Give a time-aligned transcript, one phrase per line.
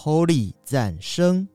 [0.00, 1.48] Holy 赞声。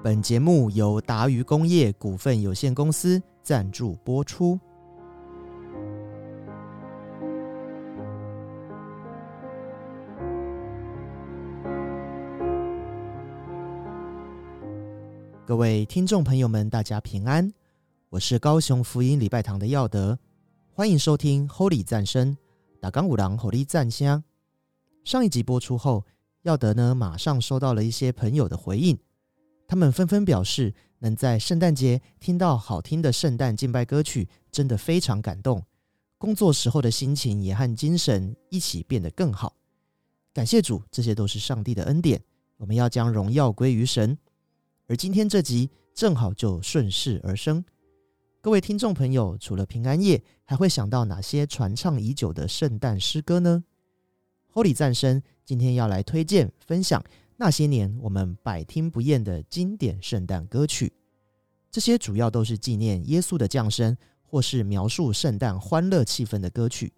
[0.00, 4.56] 本节目由达渝工业股份有限公司赞助播出。
[15.90, 17.52] 听众朋友们，大家平安，
[18.10, 20.16] 我是高雄福音礼拜堂的耀德，
[20.72, 22.36] 欢迎收听 Holy 赞声，
[22.80, 24.22] 打刚五郎 Holy 赞香。
[25.02, 26.06] 上一集播出后，
[26.42, 28.96] 耀德呢马上收到了一些朋友的回应。
[29.66, 35.60] 他们纷纷表示，能在圣诞节听到好听的圣诞敬拜歌曲，真的非常感动。
[36.18, 39.56] 工作时候的心情也和精神一起变得更好。
[40.32, 42.22] 感谢主，这些都是上帝的恩典。
[42.58, 44.16] 我们要将荣耀归于神。
[44.86, 47.64] 而今天这集正好就顺势而生。
[48.40, 53.64] 各位听众朋友，除了平安夜，还会想到哪些传唱已久的圣诞诗歌呢
[54.52, 57.04] ？Holy 赞声今天要来推荐分享。
[57.36, 60.92] 那些年我们百听不厌的经典圣诞歌曲，
[61.70, 66.92] 这些主要都是纪念耶稣的降生，或是描述圣诞欢乐气氛的歌曲。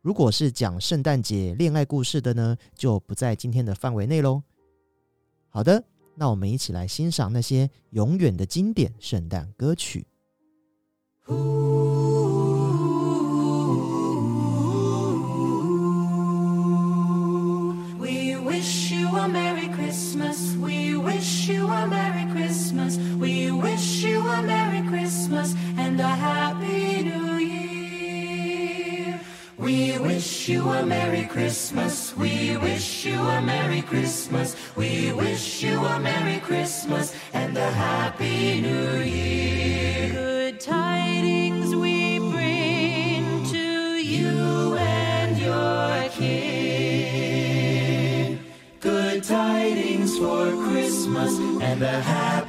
[0.00, 4.42] 如果是讲圣诞节恋爱故事的呢，就不在今天的范围内喽。
[5.48, 5.84] 好的，
[6.18, 10.06] 那我们一起来欣赏那些永远的经典圣诞歌曲。
[21.08, 22.96] wish you a Merry Christmas.
[23.18, 25.54] We wish you a Merry Christmas.
[25.78, 26.47] and a happy
[30.48, 35.84] We wish you a Merry Christmas We wish you a Merry Christmas we wish you
[35.84, 40.10] a Merry Christmas and a Happy New Year.
[40.10, 47.18] Good tidings we bring to you and your king.
[48.80, 52.47] Good tidings for Christmas and a Happy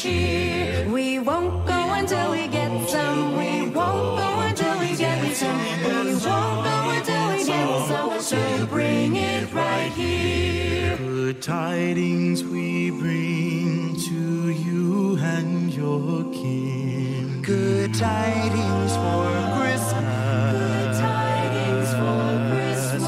[0.00, 0.88] cheer.
[0.88, 3.36] We won't go until we get some.
[3.36, 5.58] We won't go until we get some.
[5.84, 8.20] We won't go until we get some.
[8.20, 10.96] So bring it right here.
[10.96, 17.42] Good tidings we bring to you and your king.
[17.42, 20.56] Good tidings for Christmas.
[20.56, 23.04] Good tidings for Christmas.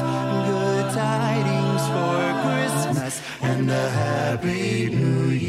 [0.51, 5.42] Good tidings for Christmas and a happy new year.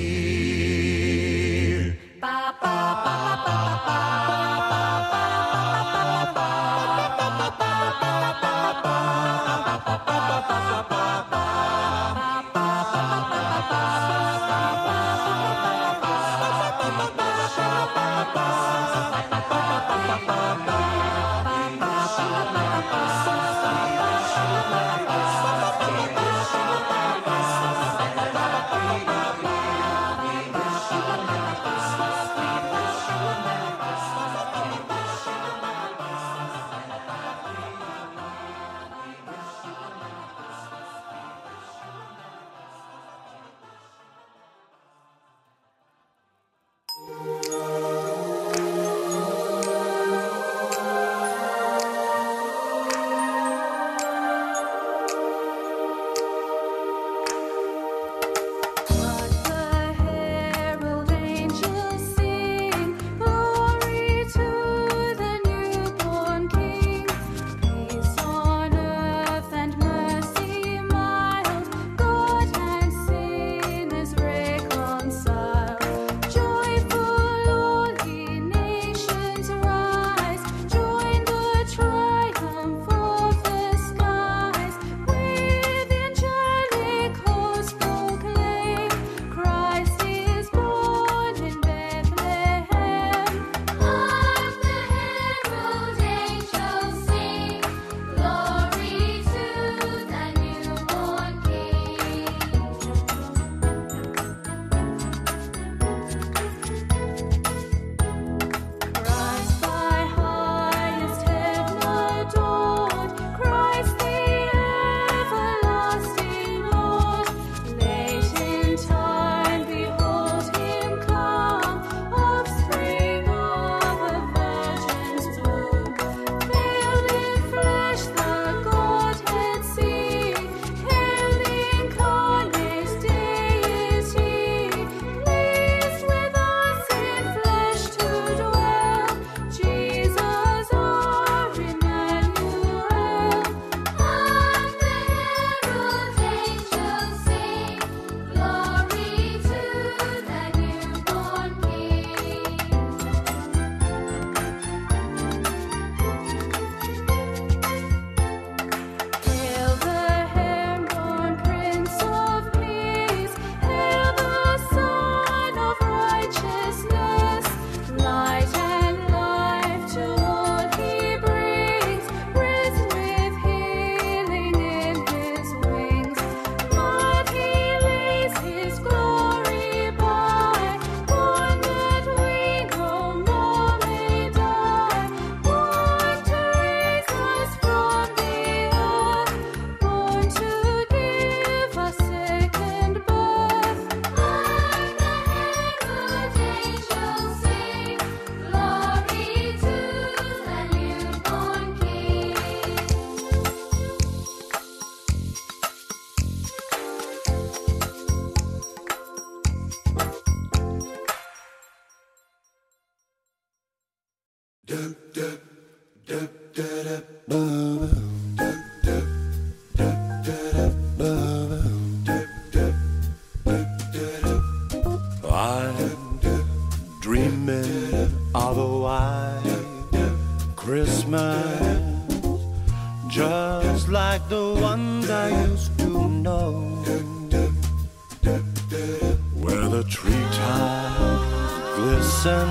[238.72, 242.48] where the treetops glisten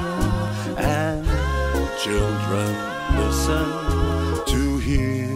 [0.77, 1.25] and
[1.99, 2.75] children
[3.17, 3.65] listen
[4.45, 5.27] to hear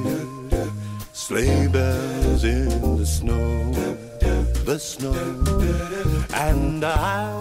[1.13, 3.71] sleigh bells in the snow,
[4.65, 5.13] the snow.
[6.33, 7.31] And I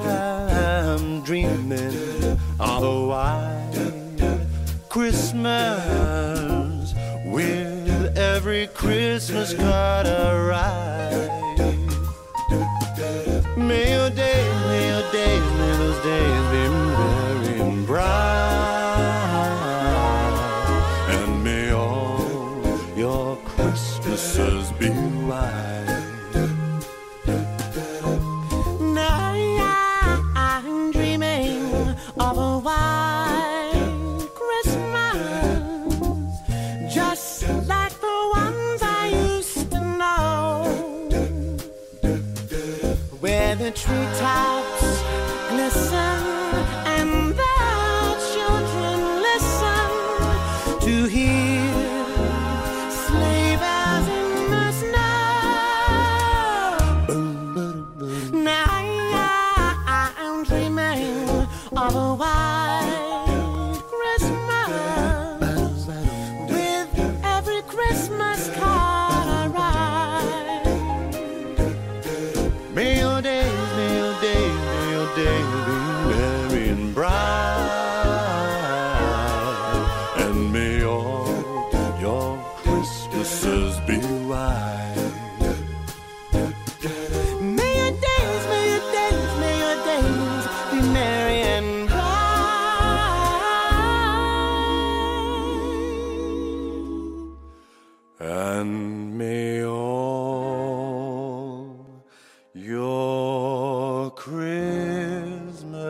[0.91, 4.47] am dreaming of a white
[4.89, 6.95] Christmas
[7.27, 11.36] with every Christmas card I write.
[44.15, 45.03] treetops
[45.51, 46.36] glisten.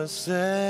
[0.07, 0.66] say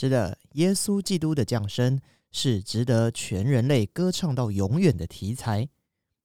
[0.00, 5.68] 是的，耶稣基督的降生是值得全人类歌唱到永远的题材。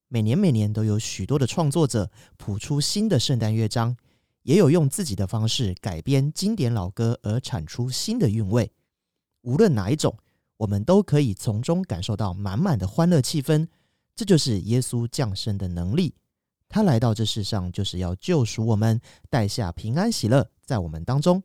[0.09, 3.97] 每年每年都有许多的创作者谱出新的圣诞乐章，
[4.43, 8.71] 也有用自己的方式改编经典老歌而产出新的韵味。
[9.41, 10.15] 无论哪一种，
[10.57, 13.67] 我们都可以从中感受到满满的欢乐气氛。
[14.15, 16.13] 这就是耶稣降生的能力。
[16.69, 21.41] 他来到这世上，就是要救赎我们，带下平安喜乐在我们当中。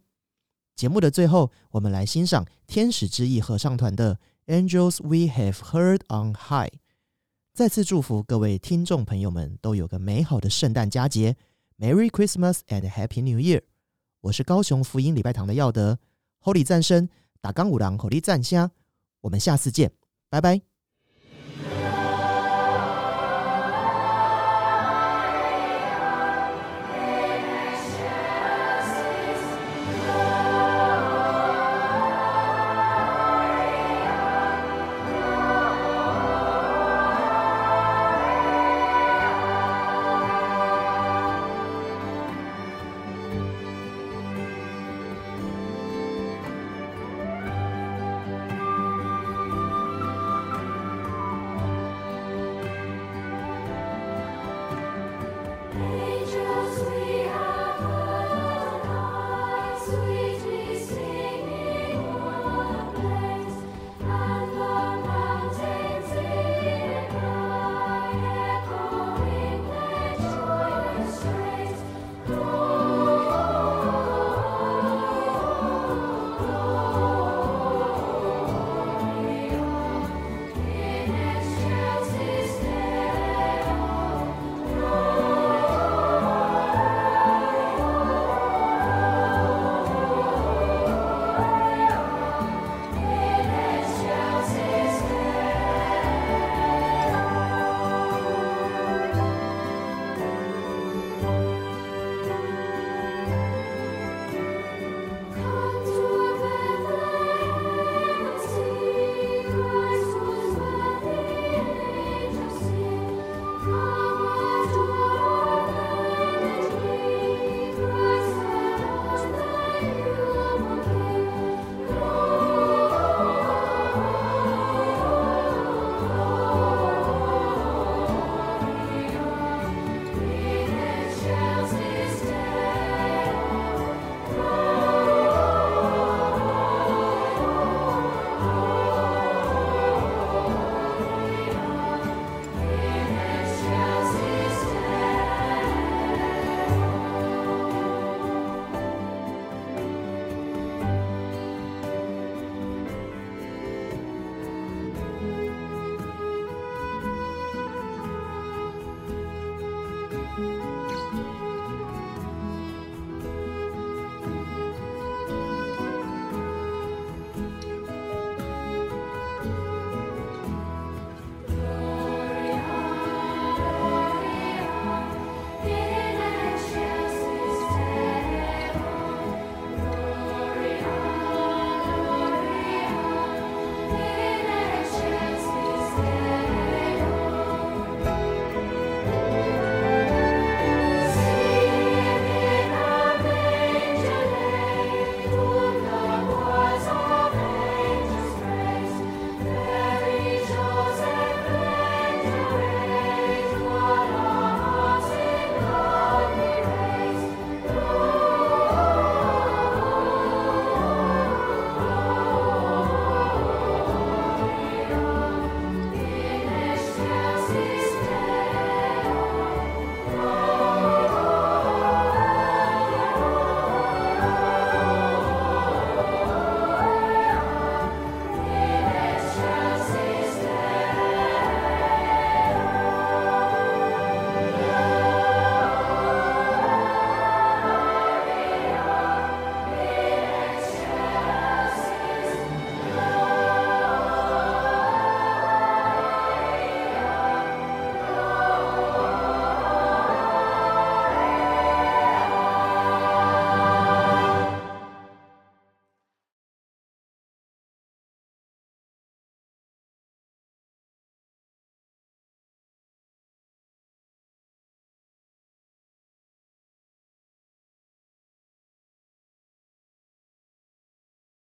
[0.78, 6.70] 节目的最后，我们来欣赏天使之翼合唱团的《Angels We Have Heard on High》。
[7.52, 11.36] 再次祝福各位听众朋友们都有个美好的圣诞佳节
[11.80, 13.62] ，Merry Christmas and Happy New Year！
[14.20, 15.98] 我是高雄福音礼拜堂的耀德
[16.44, 17.08] ，Holy 赞声，
[17.40, 18.70] 打钢五郎 Holy 赞虾，
[19.22, 19.90] 我们下次见，
[20.30, 20.67] 拜拜。